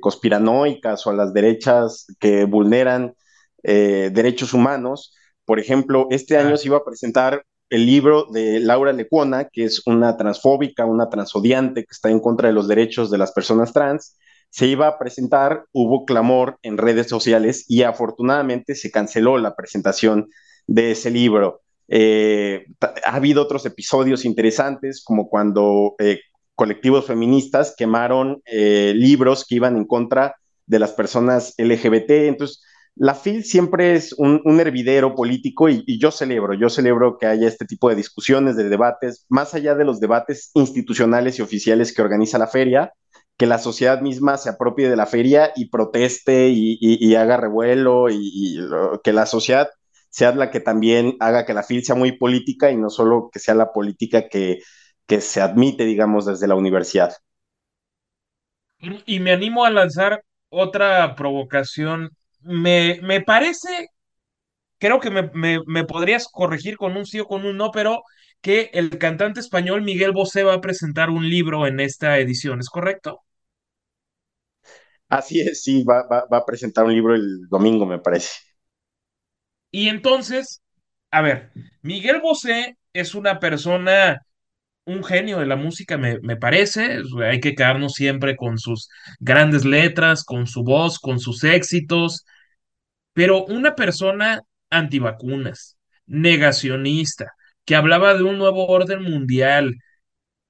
conspiranoicas 0.00 1.04
o 1.06 1.10
a 1.10 1.14
las 1.14 1.32
derechas 1.34 2.06
que 2.20 2.44
vulneran 2.44 3.14
derechos 3.62 4.54
humanos. 4.54 5.14
Por 5.44 5.58
ejemplo, 5.58 6.06
este 6.10 6.36
año 6.36 6.56
se 6.56 6.68
iba 6.68 6.78
a 6.78 6.84
presentar 6.84 7.44
el 7.70 7.86
libro 7.86 8.26
de 8.30 8.60
Laura 8.60 8.92
Lecuona, 8.92 9.48
que 9.52 9.64
es 9.64 9.82
una 9.86 10.16
transfóbica, 10.16 10.86
una 10.86 11.08
transodiante 11.10 11.82
que 11.82 11.92
está 11.92 12.10
en 12.10 12.20
contra 12.20 12.48
de 12.48 12.54
los 12.54 12.68
derechos 12.68 13.10
de 13.10 13.18
las 13.18 13.32
personas 13.32 13.72
trans, 13.72 14.16
se 14.50 14.66
iba 14.66 14.88
a 14.88 14.98
presentar, 14.98 15.64
hubo 15.72 16.04
clamor 16.04 16.58
en 16.62 16.78
redes 16.78 17.08
sociales 17.08 17.64
y 17.68 17.82
afortunadamente 17.82 18.74
se 18.74 18.90
canceló 18.90 19.36
la 19.38 19.54
presentación 19.54 20.28
de 20.66 20.92
ese 20.92 21.10
libro. 21.10 21.60
Eh, 21.88 22.66
ha 22.80 23.14
habido 23.14 23.42
otros 23.42 23.66
episodios 23.66 24.24
interesantes, 24.24 25.02
como 25.04 25.28
cuando 25.28 25.94
eh, 25.98 26.20
colectivos 26.54 27.06
feministas 27.06 27.74
quemaron 27.76 28.42
eh, 28.46 28.92
libros 28.94 29.44
que 29.46 29.56
iban 29.56 29.76
en 29.76 29.86
contra 29.86 30.36
de 30.66 30.78
las 30.78 30.92
personas 30.92 31.54
LGBT. 31.58 32.10
Entonces, 32.10 32.62
la 32.98 33.14
FIL 33.14 33.44
siempre 33.44 33.94
es 33.94 34.12
un, 34.12 34.42
hervidero 34.60 35.14
político 35.14 35.68
y, 35.68 35.98
yo 35.98 36.10
celebro, 36.10 36.54
yo 36.54 36.68
celebro 36.68 37.16
que 37.16 37.26
haya 37.26 37.46
este 37.46 37.64
tipo 37.64 37.88
de 37.88 37.94
discusiones, 37.94 38.56
de 38.56 38.68
debates, 38.68 39.24
más 39.28 39.54
allá 39.54 39.74
de 39.74 39.84
los 39.84 40.00
debates 40.00 40.50
institucionales 40.54 41.38
y 41.38 41.42
oficiales 41.42 41.94
que 41.94 42.02
organiza 42.02 42.38
la 42.38 42.48
feria, 42.48 42.92
que 43.36 43.46
la 43.46 43.58
sociedad 43.58 44.00
misma 44.00 44.36
se 44.36 44.50
apropie 44.50 44.88
de 44.90 44.96
la 44.96 45.06
feria 45.06 45.52
y 45.54 45.68
proteste 45.70 46.48
y, 46.50 47.14
haga 47.14 47.36
revuelo 47.36 48.10
y, 48.10 48.58
que 49.04 49.12
la 49.12 49.26
sociedad 49.26 49.68
sea 50.10 50.34
la 50.34 50.50
que 50.50 50.60
también 50.60 51.16
haga 51.20 51.46
que 51.46 51.54
la 51.54 51.62
FIL 51.62 51.84
sea 51.84 51.94
muy 51.94 52.12
política 52.12 52.70
y 52.72 52.76
no 52.76 52.90
solo 52.90 53.30
que 53.32 53.38
sea 53.38 53.54
la 53.54 53.72
política 53.72 54.28
que, 54.28 54.58
que 55.06 55.20
se 55.20 55.40
admite, 55.40 55.84
digamos, 55.84 56.26
desde 56.26 56.48
la 56.48 56.56
universidad. 56.56 57.14
Y 59.06 59.20
me 59.20 59.32
animo 59.32 59.64
a 59.64 59.70
lanzar 59.70 60.24
otra 60.50 61.14
provocación 61.14 62.10
me, 62.40 63.00
me 63.02 63.20
parece, 63.20 63.88
creo 64.78 65.00
que 65.00 65.10
me, 65.10 65.30
me, 65.66 65.84
podrías 65.84 66.28
corregir 66.28 66.76
con 66.76 66.96
un 66.96 67.06
sí 67.06 67.20
o 67.20 67.26
con 67.26 67.44
un 67.44 67.56
no, 67.56 67.70
pero 67.70 68.02
que 68.40 68.70
el 68.74 68.98
cantante 68.98 69.40
español 69.40 69.82
Miguel 69.82 70.12
Bosé 70.12 70.44
va 70.44 70.54
a 70.54 70.60
presentar 70.60 71.10
un 71.10 71.28
libro 71.28 71.66
en 71.66 71.80
esta 71.80 72.18
edición, 72.18 72.60
¿es 72.60 72.68
correcto? 72.70 73.22
Así 75.08 75.40
es, 75.40 75.62
sí, 75.62 75.84
va, 75.84 76.06
va, 76.06 76.26
va, 76.32 76.38
a 76.38 76.44
presentar 76.44 76.84
un 76.84 76.92
libro 76.94 77.14
el 77.14 77.48
domingo, 77.48 77.86
me 77.86 77.98
parece. 77.98 78.30
Y 79.70 79.88
entonces, 79.88 80.62
a 81.10 81.22
ver, 81.22 81.52
Miguel 81.82 82.20
Bosé 82.20 82.78
es 82.92 83.14
una 83.14 83.38
persona, 83.40 84.22
un 84.88 85.04
genio 85.04 85.38
de 85.38 85.46
la 85.46 85.56
música, 85.56 85.98
me, 85.98 86.18
me 86.20 86.36
parece. 86.36 87.02
Hay 87.24 87.40
que 87.40 87.54
quedarnos 87.54 87.94
siempre 87.94 88.36
con 88.36 88.58
sus 88.58 88.88
grandes 89.20 89.64
letras, 89.64 90.24
con 90.24 90.46
su 90.46 90.64
voz, 90.64 90.98
con 90.98 91.20
sus 91.20 91.44
éxitos. 91.44 92.24
Pero 93.12 93.44
una 93.46 93.74
persona 93.74 94.42
antivacunas, 94.70 95.78
negacionista, 96.06 97.32
que 97.64 97.76
hablaba 97.76 98.14
de 98.14 98.22
un 98.22 98.38
nuevo 98.38 98.66
orden 98.68 99.02
mundial, 99.02 99.76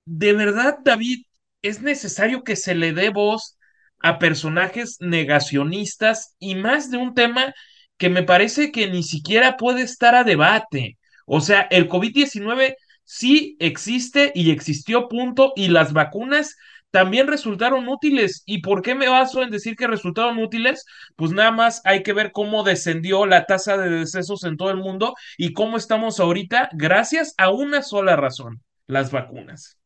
¿de 0.04 0.32
verdad, 0.32 0.78
David, 0.84 1.24
es 1.62 1.82
necesario 1.82 2.44
que 2.44 2.56
se 2.56 2.74
le 2.74 2.92
dé 2.92 3.10
voz 3.10 3.58
a 4.00 4.18
personajes 4.18 4.98
negacionistas 5.00 6.36
y 6.38 6.54
más 6.54 6.90
de 6.90 6.98
un 6.98 7.14
tema 7.14 7.54
que 7.96 8.08
me 8.10 8.22
parece 8.22 8.70
que 8.72 8.88
ni 8.88 9.02
siquiera 9.02 9.56
puede 9.56 9.82
estar 9.82 10.14
a 10.14 10.24
debate? 10.24 10.98
O 11.26 11.40
sea, 11.40 11.62
el 11.70 11.88
COVID-19 11.88 12.76
sí 13.08 13.56
existe 13.58 14.32
y 14.34 14.50
existió, 14.50 15.08
punto, 15.08 15.54
y 15.56 15.68
las 15.68 15.94
vacunas 15.94 16.56
también 16.90 17.26
resultaron 17.26 17.88
útiles. 17.88 18.42
¿Y 18.44 18.60
por 18.60 18.82
qué 18.82 18.94
me 18.94 19.08
baso 19.08 19.42
en 19.42 19.50
decir 19.50 19.76
que 19.76 19.86
resultaron 19.86 20.38
útiles? 20.38 20.84
Pues 21.16 21.32
nada 21.32 21.50
más 21.50 21.80
hay 21.84 22.02
que 22.02 22.12
ver 22.12 22.32
cómo 22.32 22.64
descendió 22.64 23.24
la 23.24 23.46
tasa 23.46 23.78
de 23.78 23.88
decesos 23.88 24.44
en 24.44 24.58
todo 24.58 24.70
el 24.70 24.76
mundo 24.76 25.14
y 25.38 25.54
cómo 25.54 25.78
estamos 25.78 26.20
ahorita 26.20 26.68
gracias 26.74 27.34
a 27.38 27.50
una 27.50 27.82
sola 27.82 28.14
razón, 28.14 28.62
las 28.86 29.10
vacunas. 29.10 29.78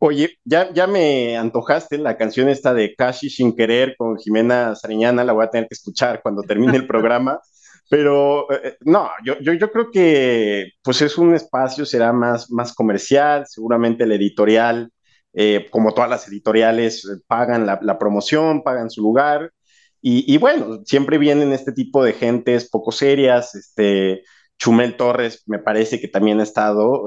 Oye, 0.00 0.38
ya, 0.44 0.72
ya 0.72 0.86
me 0.86 1.38
antojaste 1.38 1.96
la 1.98 2.16
canción 2.18 2.50
esta 2.50 2.72
de 2.74 2.94
Kashi 2.94 3.30
sin 3.30 3.56
querer 3.56 3.96
con 3.96 4.16
Jimena 4.18 4.74
Sariñana, 4.76 5.24
la 5.24 5.32
voy 5.32 5.44
a 5.44 5.50
tener 5.50 5.68
que 5.68 5.74
escuchar 5.74 6.20
cuando 6.22 6.42
termine 6.42 6.76
el 6.76 6.86
programa. 6.86 7.40
Pero 7.88 8.50
eh, 8.52 8.76
no, 8.82 9.10
yo, 9.24 9.38
yo, 9.40 9.54
yo, 9.54 9.70
creo 9.70 9.90
que 9.90 10.72
pues 10.82 11.00
es 11.02 11.16
un 11.16 11.34
espacio, 11.34 11.86
será 11.86 12.12
más, 12.12 12.50
más 12.50 12.74
comercial, 12.74 13.46
seguramente 13.46 14.04
el 14.04 14.12
editorial, 14.12 14.92
eh, 15.32 15.66
como 15.70 15.94
todas 15.94 16.10
las 16.10 16.28
editoriales, 16.28 17.04
eh, 17.04 17.22
pagan 17.26 17.66
la, 17.66 17.78
la 17.82 17.98
promoción, 17.98 18.62
pagan 18.62 18.90
su 18.90 19.02
lugar. 19.02 19.52
Y, 20.00 20.32
y, 20.32 20.38
bueno, 20.38 20.80
siempre 20.84 21.18
vienen 21.18 21.52
este 21.52 21.72
tipo 21.72 22.04
de 22.04 22.12
gentes 22.12 22.68
poco 22.68 22.92
serias. 22.92 23.54
Este, 23.54 24.22
Chumel 24.58 24.96
Torres 24.96 25.42
me 25.46 25.58
parece 25.58 26.00
que 26.00 26.08
también 26.08 26.40
ha 26.40 26.42
estado 26.42 27.04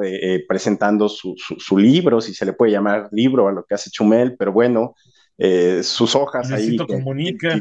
presentando 0.48 1.10
su, 1.10 1.36
su, 1.38 1.56
su, 1.60 1.78
libro, 1.78 2.22
si 2.22 2.34
se 2.34 2.46
le 2.46 2.54
puede 2.54 2.72
llamar 2.72 3.10
libro 3.12 3.48
a 3.50 3.52
lo 3.52 3.66
que 3.66 3.76
hace 3.76 3.90
Chumel, 3.90 4.36
pero 4.38 4.54
bueno, 4.54 4.96
eh, 5.43 5.81
sus 5.81 6.15
hojas 6.15 6.51
ahí. 6.51 6.77
Que, 6.77 6.86
comunica. 6.86 7.60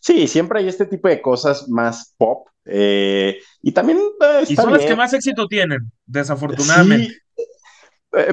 Sí, 0.00 0.26
siempre 0.26 0.58
hay 0.58 0.66
este 0.66 0.86
tipo 0.86 1.06
de 1.06 1.22
cosas 1.22 1.68
más 1.68 2.16
pop. 2.18 2.48
Eh, 2.64 3.38
y 3.62 3.70
también. 3.70 3.98
Eh, 3.98 4.44
y 4.48 4.56
son 4.56 4.72
las 4.72 4.84
que 4.84 4.96
más 4.96 5.12
éxito 5.12 5.46
tienen, 5.46 5.92
desafortunadamente. 6.04 7.14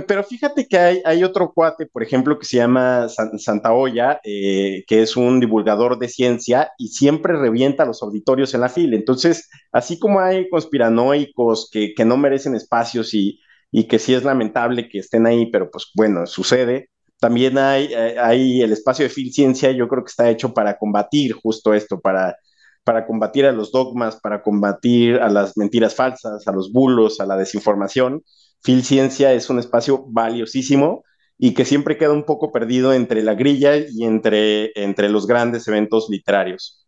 pero 0.07 0.23
fíjate 0.23 0.67
que 0.67 0.75
hay, 0.75 1.01
hay, 1.05 1.23
otro 1.23 1.51
cuate, 1.53 1.85
por 1.85 2.01
ejemplo, 2.01 2.39
que 2.39 2.47
se 2.47 2.57
llama 2.57 3.07
Santa 3.37 3.73
Olla, 3.73 4.19
que 4.23 4.83
es 4.89 5.15
un 5.15 5.39
divulgador 5.39 5.99
de 5.99 6.09
ciencia 6.09 6.71
y 6.79 6.87
siempre 6.87 7.37
revienta 7.37 7.85
los 7.85 8.01
auditorios 8.01 8.55
en 8.55 8.61
la 8.61 8.69
fila. 8.69 8.95
Entonces, 8.95 9.51
así 9.71 9.99
como 9.99 10.19
hay 10.19 10.49
conspiranoicos 10.49 11.69
que, 11.71 11.93
que 11.93 12.05
no 12.05 12.17
merecen 12.17 12.55
espacios 12.55 13.13
y, 13.13 13.39
y 13.71 13.83
que 13.83 13.99
sí 13.99 14.15
es 14.15 14.23
lamentable 14.23 14.89
que 14.89 14.97
estén 14.97 15.27
ahí, 15.27 15.45
pero 15.51 15.69
pues 15.69 15.91
bueno, 15.93 16.25
sucede 16.25 16.89
también 17.19 17.57
hay, 17.57 17.93
eh, 17.93 18.15
hay 18.19 18.61
el 18.61 18.71
espacio 18.73 19.03
de 19.03 19.09
Filciencia, 19.09 19.71
yo 19.71 19.87
creo 19.87 20.03
que 20.03 20.09
está 20.09 20.29
hecho 20.29 20.53
para 20.53 20.77
combatir 20.77 21.33
justo 21.33 21.73
esto, 21.73 21.99
para, 21.99 22.35
para 22.83 23.05
combatir 23.05 23.45
a 23.45 23.51
los 23.51 23.71
dogmas, 23.71 24.17
para 24.21 24.41
combatir 24.41 25.15
a 25.17 25.29
las 25.29 25.57
mentiras 25.57 25.95
falsas, 25.95 26.47
a 26.47 26.51
los 26.51 26.71
bulos, 26.71 27.19
a 27.19 27.25
la 27.25 27.37
desinformación. 27.37 28.23
Filciencia 28.63 29.33
es 29.33 29.49
un 29.49 29.59
espacio 29.59 30.05
valiosísimo 30.07 31.03
y 31.37 31.53
que 31.53 31.65
siempre 31.65 31.97
queda 31.97 32.13
un 32.13 32.23
poco 32.25 32.51
perdido 32.51 32.93
entre 32.93 33.23
la 33.23 33.35
grilla 33.35 33.77
y 33.77 34.03
entre, 34.05 34.71
entre 34.75 35.09
los 35.09 35.27
grandes 35.27 35.67
eventos 35.67 36.07
literarios. 36.09 36.87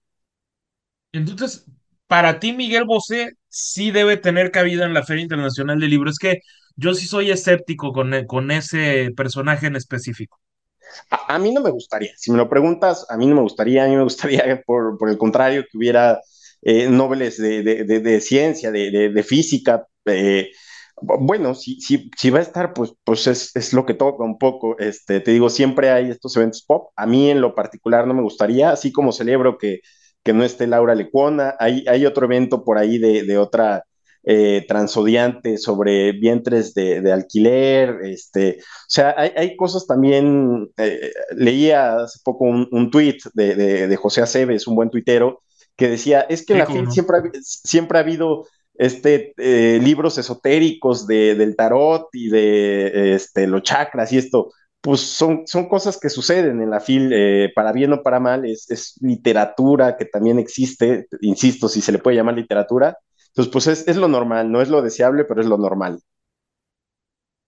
Entonces, 1.11 1.65
para 2.07 2.39
ti, 2.39 2.53
Miguel 2.53 2.85
Bosé, 2.85 3.33
sí 3.47 3.91
debe 3.91 4.17
tener 4.17 4.51
cabida 4.51 4.85
en 4.85 4.93
la 4.93 5.03
Feria 5.03 5.23
Internacional 5.23 5.79
del 5.79 5.89
Libro. 5.89 6.09
Es 6.09 6.19
que 6.19 6.39
yo 6.75 6.93
sí 6.93 7.07
soy 7.07 7.31
escéptico 7.31 7.91
con, 7.91 8.13
e, 8.13 8.25
con 8.25 8.51
ese 8.51 9.11
personaje 9.15 9.67
en 9.67 9.75
específico. 9.75 10.39
A, 11.09 11.37
mí 11.37 11.51
no 11.51 11.61
me 11.61 11.69
gustaría, 11.69 12.11
si 12.17 12.31
me 12.31 12.37
lo 12.37 12.49
preguntas, 12.49 13.05
a 13.09 13.17
mí 13.17 13.27
no 13.27 13.35
me 13.35 13.41
gustaría, 13.41 13.83
a 13.83 13.87
mí 13.87 13.95
me 13.95 14.03
gustaría, 14.03 14.61
por, 14.65 14.97
por 14.97 15.09
el 15.09 15.17
contrario, 15.17 15.63
que 15.63 15.77
hubiera 15.77 16.19
eh, 16.61 16.87
de, 16.89 17.63
de, 17.85 17.99
de, 17.99 18.21
ciencia, 18.21 18.71
de, 18.71 19.23
física. 19.23 19.85
Eh, 20.05 20.51
bueno, 21.01 21.55
si, 21.55 21.79
si, 21.79 22.09
si, 22.17 22.29
va 22.29 22.39
a 22.39 22.41
estar, 22.41 22.73
pues, 22.73 22.93
pues 23.03 23.27
es, 23.27 23.55
es, 23.55 23.73
lo 23.73 23.85
que 23.85 23.93
toca 23.93 24.23
un 24.23 24.37
poco. 24.37 24.77
Este, 24.79 25.21
te 25.21 25.31
digo, 25.31 25.49
siempre 25.49 25.91
hay 25.91 26.09
estos 26.09 26.35
eventos 26.35 26.63
pop. 26.65 26.91
A 26.95 27.05
mí 27.05 27.29
en 27.29 27.41
lo 27.41 27.55
particular 27.55 28.07
no 28.07 28.13
me 28.13 28.21
gustaría, 28.21 28.71
así 28.71 28.91
como 28.91 29.11
celebro 29.11 29.57
que, 29.57 29.79
que 30.23 30.33
no 30.33 30.43
esté 30.43 30.67
Laura 30.67 30.95
Lecuona. 30.95 31.55
Hay, 31.59 31.85
hay 31.87 32.05
otro 32.05 32.25
evento 32.25 32.63
por 32.63 32.77
ahí 32.77 32.97
de, 32.97 33.23
de 33.23 33.37
otra 33.37 33.83
eh, 34.23 34.65
transodiante 34.67 35.57
sobre 35.57 36.11
vientres 36.11 36.73
de, 36.73 37.01
de, 37.01 37.11
alquiler, 37.11 37.99
este, 38.03 38.57
o 38.59 38.89
sea, 38.89 39.15
hay, 39.17 39.31
hay 39.35 39.55
cosas 39.55 39.87
también, 39.87 40.69
eh, 40.77 41.11
leía 41.35 41.97
hace 42.03 42.19
poco 42.23 42.45
un, 42.45 42.67
un 42.71 42.91
tweet 42.91 43.17
de, 43.33 43.55
de, 43.55 43.87
de, 43.87 43.95
José 43.95 44.21
Aceves, 44.21 44.67
un 44.67 44.75
buen 44.75 44.89
tuitero, 44.89 45.41
que 45.75 45.89
decía, 45.89 46.21
es 46.21 46.45
que 46.45 46.53
en 46.53 46.59
la 46.59 46.65
FIL 46.65 46.83
no? 46.83 46.91
siempre, 46.91 47.17
ha, 47.17 47.23
siempre 47.41 47.97
ha 47.97 48.01
habido 48.01 48.45
este, 48.75 49.33
eh, 49.37 49.79
libros 49.81 50.17
esotéricos 50.17 51.07
de, 51.07 51.35
del 51.35 51.55
tarot 51.55 52.09
y 52.13 52.29
de 52.29 53.13
este, 53.15 53.47
los 53.47 53.63
chakras 53.63 54.11
y 54.11 54.17
esto, 54.17 54.51
pues 54.81 55.01
son, 55.01 55.43
son 55.45 55.67
cosas 55.67 55.97
que 55.99 56.09
suceden 56.09 56.61
en 56.61 56.69
la 56.69 56.79
FIL, 56.79 57.11
eh, 57.13 57.51
para 57.53 57.71
bien 57.71 57.93
o 57.93 58.01
para 58.03 58.19
mal, 58.19 58.45
es, 58.45 58.69
es, 58.71 58.95
literatura 59.01 59.97
que 59.97 60.05
también 60.05 60.39
existe, 60.39 61.07
insisto, 61.21 61.67
si 61.67 61.81
se 61.81 61.91
le 61.91 61.99
puede 61.99 62.17
llamar 62.17 62.35
literatura, 62.35 62.97
entonces 63.39 63.51
pues 63.51 63.67
es, 63.67 63.87
es 63.87 63.97
lo 63.97 64.07
normal, 64.07 64.51
no 64.51 64.61
es 64.61 64.69
lo 64.69 64.81
deseable, 64.81 65.23
pero 65.23 65.41
es 65.41 65.47
lo 65.47 65.57
normal. 65.57 65.99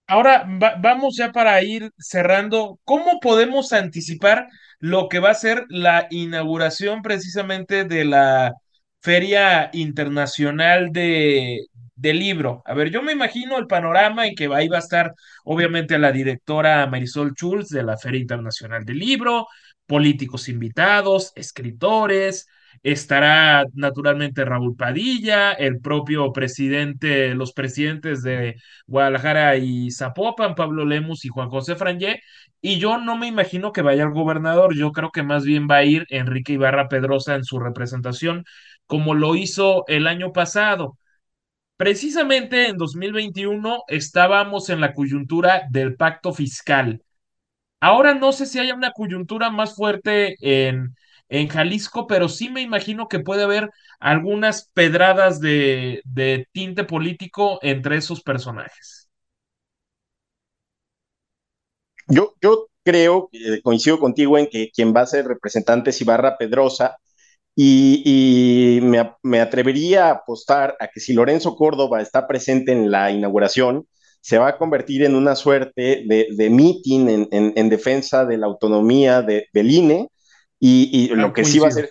Ahora 0.06 0.46
va, 0.62 0.76
vamos 0.80 1.16
ya 1.16 1.32
para 1.32 1.62
ir 1.62 1.90
cerrando, 1.98 2.78
¿cómo 2.84 3.20
podemos 3.20 3.72
anticipar 3.72 4.48
lo 4.78 5.08
que 5.08 5.20
va 5.20 5.30
a 5.30 5.34
ser 5.34 5.64
la 5.68 6.06
inauguración 6.10 7.02
precisamente 7.02 7.84
de 7.84 8.04
la 8.04 8.52
Feria 9.00 9.70
Internacional 9.72 10.92
de, 10.92 11.66
Libro? 11.96 12.62
A 12.66 12.74
ver, 12.74 12.90
yo 12.90 13.02
me 13.02 13.12
imagino 13.12 13.58
el 13.58 13.66
panorama 13.66 14.26
en 14.26 14.34
que 14.34 14.48
ahí 14.52 14.68
va 14.68 14.76
a 14.76 14.80
estar 14.80 15.14
obviamente 15.44 15.98
la 15.98 16.10
directora 16.10 16.86
Marisol 16.86 17.32
Schulz 17.34 17.68
de 17.68 17.82
la 17.84 17.96
Feria 17.96 18.20
Internacional 18.20 18.84
del 18.84 18.98
Libro, 18.98 19.46
políticos 19.86 20.48
invitados, 20.48 21.32
escritores, 21.36 22.48
estará 22.82 23.64
naturalmente 23.74 24.44
Raúl 24.44 24.76
Padilla, 24.76 25.52
el 25.52 25.80
propio 25.80 26.32
presidente, 26.32 27.34
los 27.34 27.52
presidentes 27.52 28.22
de 28.22 28.56
Guadalajara 28.86 29.56
y 29.56 29.90
Zapopan, 29.90 30.54
Pablo 30.54 30.84
Lemus 30.84 31.24
y 31.24 31.28
Juan 31.28 31.48
José 31.48 31.76
Frangé, 31.76 32.20
y 32.60 32.78
yo 32.78 32.98
no 32.98 33.16
me 33.16 33.28
imagino 33.28 33.72
que 33.72 33.82
vaya 33.82 34.04
el 34.04 34.10
gobernador, 34.12 34.74
yo 34.74 34.92
creo 34.92 35.10
que 35.10 35.22
más 35.22 35.44
bien 35.44 35.68
va 35.70 35.76
a 35.76 35.84
ir 35.84 36.06
Enrique 36.10 36.54
Ibarra 36.54 36.88
Pedrosa 36.88 37.34
en 37.34 37.44
su 37.44 37.58
representación, 37.58 38.44
como 38.86 39.14
lo 39.14 39.36
hizo 39.36 39.84
el 39.88 40.06
año 40.06 40.32
pasado. 40.32 40.98
Precisamente 41.76 42.68
en 42.68 42.76
2021 42.78 43.82
estábamos 43.88 44.70
en 44.70 44.80
la 44.80 44.94
coyuntura 44.94 45.62
del 45.70 45.96
pacto 45.96 46.32
fiscal. 46.32 47.02
Ahora 47.80 48.14
no 48.14 48.32
sé 48.32 48.46
si 48.46 48.58
hay 48.60 48.70
una 48.72 48.92
coyuntura 48.92 49.50
más 49.50 49.74
fuerte 49.74 50.36
en, 50.40 50.94
en 51.32 51.48
Jalisco, 51.48 52.06
pero 52.06 52.28
sí 52.28 52.50
me 52.50 52.60
imagino 52.60 53.08
que 53.08 53.18
puede 53.18 53.42
haber 53.42 53.70
algunas 53.98 54.70
pedradas 54.74 55.40
de, 55.40 56.02
tinte 56.52 56.84
político 56.84 57.58
entre 57.62 57.96
esos 57.96 58.22
personajes. 58.22 59.08
Yo, 62.06 62.34
yo 62.42 62.68
creo, 62.84 63.30
eh, 63.32 63.62
coincido 63.62 63.98
contigo 63.98 64.36
en 64.36 64.46
que 64.46 64.70
quien 64.74 64.94
va 64.94 65.00
a 65.00 65.06
ser 65.06 65.26
representante 65.26 65.90
es 65.90 66.00
Ibarra 66.02 66.36
Pedrosa, 66.36 66.98
y, 67.54 68.80
me, 68.82 69.14
me, 69.22 69.40
atrevería 69.40 70.08
a 70.08 70.10
apostar 70.12 70.76
a 70.80 70.88
que 70.88 71.00
si 71.00 71.12
Lorenzo 71.12 71.54
Córdoba 71.54 72.00
está 72.00 72.26
presente 72.26 72.72
en 72.72 72.90
la 72.90 73.10
inauguración, 73.10 73.86
se 74.20 74.38
va 74.38 74.48
a 74.48 74.58
convertir 74.58 75.02
en 75.04 75.14
una 75.14 75.34
suerte 75.34 76.04
de, 76.06 76.50
meeting 76.50 77.28
en, 77.30 77.68
defensa 77.68 78.24
de 78.24 78.38
la 78.38 78.46
autonomía 78.46 79.22
de, 79.22 79.48
del 79.52 79.70
INE 79.70 80.08
y, 80.64 80.88
y 80.92 81.08
lo 81.08 81.32
que 81.32 81.44
sí 81.44 81.58
va 81.58 81.68
a 81.68 81.72
ser, 81.72 81.90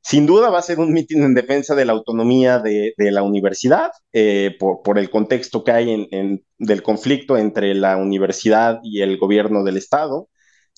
sin 0.00 0.26
duda 0.26 0.48
va 0.48 0.60
a 0.60 0.62
ser 0.62 0.78
un 0.78 0.92
meeting 0.92 1.22
en 1.24 1.34
defensa 1.34 1.74
de 1.74 1.84
la 1.84 1.92
autonomía 1.92 2.60
de, 2.60 2.94
de 2.96 3.10
la 3.10 3.24
universidad 3.24 3.90
eh, 4.12 4.54
por, 4.60 4.82
por, 4.82 5.00
el 5.00 5.10
contexto 5.10 5.64
que 5.64 5.72
hay 5.72 5.90
en, 5.90 6.06
en, 6.12 6.44
del 6.56 6.84
conflicto 6.84 7.36
entre 7.36 7.74
la 7.74 7.96
universidad 7.96 8.78
y 8.84 9.02
el 9.02 9.18
gobierno 9.18 9.64
del 9.64 9.76
Estado. 9.76 10.28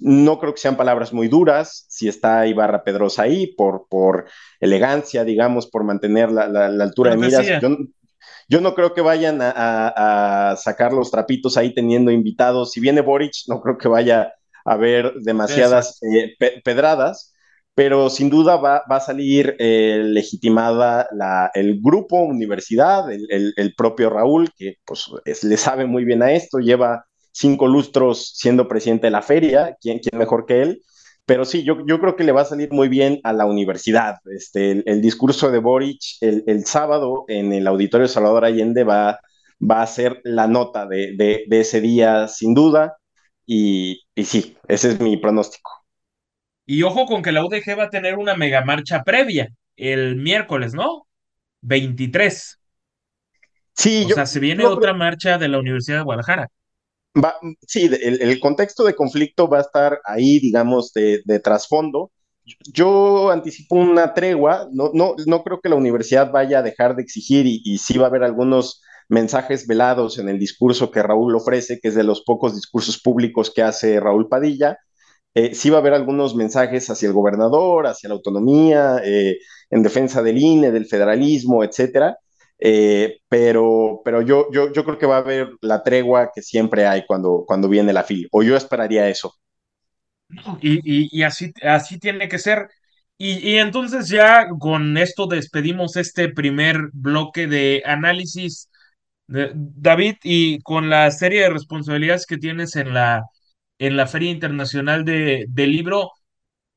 No 0.00 0.38
creo 0.38 0.54
que 0.54 0.60
sean 0.60 0.78
palabras 0.78 1.12
muy 1.12 1.28
duras, 1.28 1.84
si 1.90 2.08
está 2.08 2.46
Ibarra 2.46 2.82
Pedrosa 2.82 3.24
ahí, 3.24 3.48
por, 3.48 3.88
por 3.90 4.24
elegancia, 4.58 5.22
digamos, 5.22 5.66
por 5.66 5.84
mantener 5.84 6.32
la, 6.32 6.48
la, 6.48 6.70
la 6.70 6.84
altura 6.84 7.10
de 7.10 7.16
miras. 7.18 7.46
Yo, 7.60 7.76
yo, 8.48 8.60
no 8.62 8.74
creo 8.74 8.94
que 8.94 9.02
vayan 9.02 9.42
a, 9.42 9.50
a, 9.50 10.52
a, 10.52 10.56
sacar 10.56 10.94
los 10.94 11.10
trapitos 11.10 11.58
ahí 11.58 11.74
teniendo 11.74 12.10
invitados. 12.10 12.72
Si 12.72 12.80
viene 12.80 13.02
Boric, 13.02 13.34
no 13.48 13.60
creo 13.60 13.76
que 13.76 13.88
vaya 13.88 14.32
haber 14.68 15.14
demasiadas 15.20 16.00
eh, 16.02 16.34
pe 16.38 16.60
pedradas, 16.64 17.34
pero 17.74 18.10
sin 18.10 18.28
duda 18.28 18.56
va, 18.56 18.82
va 18.90 18.96
a 18.96 19.00
salir 19.00 19.54
eh, 19.58 20.02
legitimada 20.04 21.08
la, 21.12 21.50
el 21.54 21.80
grupo 21.80 22.20
universidad, 22.22 23.10
el, 23.10 23.26
el, 23.30 23.54
el, 23.56 23.74
propio 23.74 24.10
Raúl, 24.10 24.50
que 24.56 24.76
pues 24.84 25.06
es, 25.24 25.44
le 25.44 25.56
sabe 25.56 25.86
muy 25.86 26.04
bien 26.04 26.22
a 26.22 26.32
esto, 26.32 26.58
lleva 26.58 27.04
cinco 27.32 27.68
lustros 27.68 28.32
siendo 28.34 28.66
presidente 28.66 29.06
de 29.06 29.12
la 29.12 29.22
feria, 29.22 29.76
¿quién, 29.80 30.00
quién 30.00 30.18
mejor 30.18 30.44
que 30.44 30.62
él? 30.62 30.82
Pero 31.24 31.44
sí, 31.44 31.62
yo, 31.62 31.76
yo, 31.86 32.00
creo 32.00 32.16
que 32.16 32.24
le 32.24 32.32
va 32.32 32.40
a 32.40 32.46
salir 32.46 32.72
muy 32.72 32.88
bien 32.88 33.20
a 33.22 33.32
la 33.32 33.44
universidad. 33.44 34.16
Este, 34.34 34.70
el, 34.72 34.82
el 34.86 35.02
discurso 35.02 35.50
de 35.50 35.58
Boric 35.58 36.00
el, 36.20 36.42
el, 36.46 36.64
sábado 36.64 37.26
en 37.28 37.52
el 37.52 37.66
Auditorio 37.66 38.08
Salvador 38.08 38.44
Allende 38.46 38.82
va, 38.82 39.20
va 39.60 39.82
a 39.82 39.86
ser 39.86 40.20
la 40.24 40.46
nota 40.46 40.86
de, 40.86 41.14
de, 41.16 41.44
de 41.46 41.60
ese 41.60 41.80
día, 41.80 42.28
sin 42.28 42.54
duda. 42.54 42.96
Y, 43.50 44.02
y, 44.14 44.24
sí, 44.24 44.58
ese 44.68 44.90
es 44.90 45.00
mi 45.00 45.16
pronóstico. 45.16 45.70
Y 46.66 46.82
ojo 46.82 47.06
con 47.06 47.22
que 47.22 47.32
la 47.32 47.42
UDG 47.42 47.78
va 47.78 47.84
a 47.84 47.90
tener 47.90 48.18
una 48.18 48.36
mega 48.36 48.62
marcha 48.62 49.02
previa 49.04 49.48
el 49.74 50.16
miércoles, 50.16 50.74
¿no? 50.74 51.06
23. 51.62 52.58
Sí, 53.72 54.02
o 54.04 54.08
yo, 54.10 54.14
sea, 54.16 54.26
se 54.26 54.38
viene 54.38 54.66
otra 54.66 54.92
marcha 54.92 55.38
de 55.38 55.48
la 55.48 55.58
Universidad 55.58 55.96
de 55.96 56.04
Guadalajara. 56.04 56.48
Va, 57.16 57.36
sí, 57.66 57.86
el, 57.86 58.20
el, 58.20 58.38
contexto 58.38 58.84
de 58.84 58.94
conflicto 58.94 59.48
va 59.48 59.58
a 59.58 59.62
estar 59.62 59.98
ahí, 60.04 60.40
digamos, 60.40 60.92
de, 60.92 61.22
de 61.24 61.40
trasfondo. 61.40 62.10
Yo 62.70 63.30
anticipo 63.30 63.76
una 63.76 64.12
tregua, 64.12 64.68
no, 64.70 64.90
no, 64.92 65.14
no 65.26 65.42
creo 65.42 65.62
que 65.62 65.70
la 65.70 65.76
universidad 65.76 66.30
vaya 66.30 66.58
a 66.58 66.62
dejar 66.62 66.96
de 66.96 67.02
exigir 67.02 67.46
y, 67.46 67.62
y 67.64 67.78
sí 67.78 67.96
va 67.96 68.04
a 68.04 68.08
haber 68.08 68.24
algunos 68.24 68.82
mensajes 69.08 69.66
velados 69.66 70.18
en 70.18 70.28
el 70.28 70.38
discurso 70.38 70.90
que 70.90 71.02
Raúl 71.02 71.34
ofrece, 71.36 71.80
que 71.80 71.88
es 71.88 71.94
de 71.94 72.04
los 72.04 72.22
pocos 72.22 72.54
discursos 72.54 73.00
públicos 73.00 73.52
que 73.54 73.62
hace 73.62 74.00
Raúl 74.00 74.28
Padilla. 74.28 74.78
Eh, 75.34 75.54
sí 75.54 75.70
va 75.70 75.78
a 75.78 75.80
haber 75.80 75.94
algunos 75.94 76.34
mensajes 76.34 76.88
hacia 76.90 77.08
el 77.08 77.14
gobernador, 77.14 77.86
hacia 77.86 78.08
la 78.08 78.16
autonomía, 78.16 79.00
eh, 79.04 79.38
en 79.70 79.82
defensa 79.82 80.22
del 80.22 80.38
INE, 80.38 80.70
del 80.72 80.86
federalismo, 80.86 81.64
etcétera 81.64 82.18
eh, 82.58 83.20
pero, 83.28 84.00
pero 84.04 84.22
yo, 84.22 84.48
yo, 84.52 84.72
yo 84.72 84.84
creo 84.84 84.98
que 84.98 85.06
va 85.06 85.16
a 85.16 85.20
haber 85.20 85.50
la 85.60 85.82
tregua 85.82 86.30
que 86.34 86.42
siempre 86.42 86.86
hay 86.86 87.04
cuando, 87.06 87.44
cuando 87.46 87.68
viene 87.68 87.92
la 87.92 88.02
FIL, 88.02 88.28
o 88.32 88.42
yo 88.42 88.56
esperaría 88.56 89.08
eso. 89.08 89.34
Y, 90.60 90.78
y, 90.84 91.08
y 91.12 91.22
así, 91.22 91.52
así 91.62 91.98
tiene 91.98 92.28
que 92.28 92.38
ser. 92.38 92.68
Y, 93.16 93.52
y, 93.52 93.56
entonces 93.58 94.08
ya 94.08 94.48
con 94.60 94.96
esto 94.96 95.26
despedimos 95.26 95.96
este 95.96 96.28
primer 96.28 96.90
bloque 96.92 97.46
de 97.46 97.82
análisis, 97.84 98.70
David, 99.28 100.16
y 100.22 100.60
con 100.62 100.90
la 100.90 101.10
serie 101.10 101.42
de 101.42 101.50
responsabilidades 101.50 102.26
que 102.26 102.38
tienes 102.38 102.76
en 102.76 102.94
la, 102.94 103.24
en 103.78 103.96
la 103.96 104.06
Feria 104.06 104.30
Internacional 104.30 105.04
de, 105.04 105.46
de 105.48 105.66
Libro, 105.66 106.10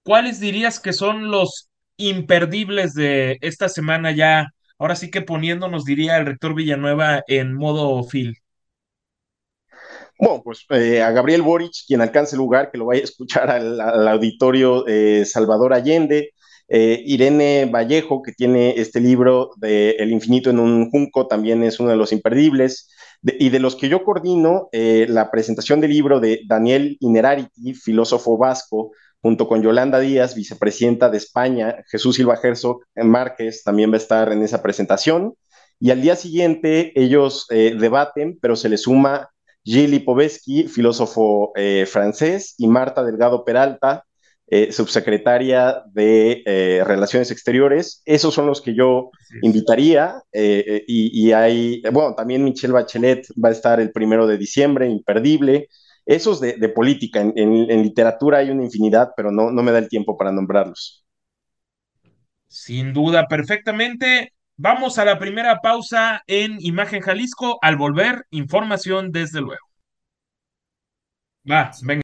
¿cuáles 0.04 0.40
dirías 0.40 0.80
que 0.80 0.94
son 0.94 1.32
los 1.32 1.70
imperdibles 1.98 2.94
de 2.94 3.38
esta 3.42 3.70
semana 3.70 4.12
ya 4.12 4.48
ahora 4.82 4.96
sí 4.96 5.12
que 5.12 5.22
poniéndonos, 5.22 5.86
diría 5.86 6.18
el 6.18 6.26
rector 6.26 6.56
Villanueva, 6.56 7.22
en 7.28 7.54
modo 7.54 8.04
Phil. 8.04 8.36
Bueno, 10.18 10.42
pues 10.44 10.66
eh, 10.72 11.04
a 11.04 11.12
Gabriel 11.12 11.44
Boric, 11.44 11.72
quien 11.86 12.02
alcance 12.02 12.36
el 12.36 12.40
lugar, 12.40 12.72
que 12.72 12.80
lo 12.80 12.88
vaya 12.88 13.02
a 13.02 13.04
escuchar 13.04 13.52
al, 13.52 13.80
al 13.80 14.08
auditorio 14.08 14.88
eh, 14.88 15.24
Salvador 15.26 15.74
Allende, 15.74 16.32
eh, 16.74 17.04
Irene 17.06 17.66
Vallejo, 17.66 18.22
que 18.22 18.32
tiene 18.32 18.76
este 18.78 19.02
libro 19.02 19.52
de 19.58 19.92
El 20.00 20.12
infinito 20.12 20.50
en 20.50 20.60
un 20.60 20.90
junco, 20.90 21.28
también 21.28 21.64
es 21.64 21.82
uno 21.82 21.90
de 21.90 21.98
los 21.98 22.14
imperdibles. 22.14 22.90
Y 23.24 23.50
de 23.50 23.60
los 23.60 23.76
que 23.76 23.90
yo 23.90 24.06
coordino, 24.06 24.70
eh, 24.72 25.06
la 25.10 25.30
presentación 25.30 25.82
del 25.82 25.92
libro 25.92 26.22
de 26.22 26.42
Daniel 26.48 26.96
Inerarity, 27.02 27.74
filósofo 27.74 28.38
vasco, 28.38 28.92
junto 29.22 29.50
con 29.50 29.62
Yolanda 29.62 30.00
Díaz, 30.00 30.34
vicepresidenta 30.34 31.10
de 31.10 31.18
España, 31.18 31.84
Jesús 31.90 32.16
Silva 32.16 32.40
Herzog 32.42 32.80
Márquez 32.96 33.64
también 33.64 33.92
va 33.92 33.96
a 33.96 33.98
estar 33.98 34.32
en 34.32 34.42
esa 34.42 34.64
presentación. 34.64 35.36
Y 35.78 35.92
al 35.92 36.02
día 36.02 36.16
siguiente 36.16 36.94
ellos 36.96 37.48
eh, 37.50 37.76
debaten, 37.78 38.40
pero 38.42 38.56
se 38.56 38.70
le 38.70 38.78
suma 38.78 39.30
Gilles 39.64 39.90
Lipovetsky, 39.90 40.70
filósofo 40.70 41.52
eh, 41.56 41.86
francés, 41.86 42.56
y 42.58 42.68
Marta 42.68 43.04
Delgado 43.04 43.44
Peralta, 43.44 44.06
eh, 44.54 44.74
subsecretaria 44.74 45.82
de 45.94 46.44
eh, 46.46 46.84
Relaciones 46.86 47.32
Exteriores. 47.32 48.02
Esos 48.04 48.34
son 48.34 48.48
los 48.48 48.62
que 48.62 48.76
yo 48.76 49.10
invitaría. 49.42 50.22
Eh, 50.34 50.84
y, 50.88 51.28
y, 51.28 51.32
hay, 51.32 51.82
bueno, 51.94 52.16
también 52.16 52.44
Michelle 52.44 52.74
Bachelet 52.74 53.28
va 53.42 53.48
a 53.48 53.54
estar 53.54 53.80
el 53.80 53.94
primero 53.94 54.28
de 54.28 54.38
diciembre, 54.38 54.90
imperdible. 54.90 55.70
Esos 56.06 56.42
de, 56.42 56.58
de 56.58 56.68
política, 56.68 57.22
en, 57.22 57.32
en, 57.38 57.72
en, 57.72 57.82
literatura 57.82 58.40
hay 58.40 58.50
una 58.50 58.66
infinidad, 58.66 59.12
pero 59.16 59.32
no, 59.32 59.52
no 59.52 59.64
me 59.64 59.72
da 59.72 59.80
el 59.80 59.88
tiempo 59.88 60.18
para 60.18 60.34
nombrarlos. 60.34 61.06
Sin 62.48 62.92
duda, 62.92 63.28
perfectamente. 63.30 64.34
Vamos 64.58 64.98
a 64.98 65.06
la 65.06 65.18
primera 65.18 65.62
pausa 65.62 66.24
en 66.28 66.58
Imagen 66.60 67.00
Jalisco. 67.02 67.58
Al 67.62 67.78
volver, 67.78 68.26
información 68.32 69.14
desde 69.14 69.40
luego. 69.40 69.66
Va, 71.50 71.72
venga. 71.84 72.00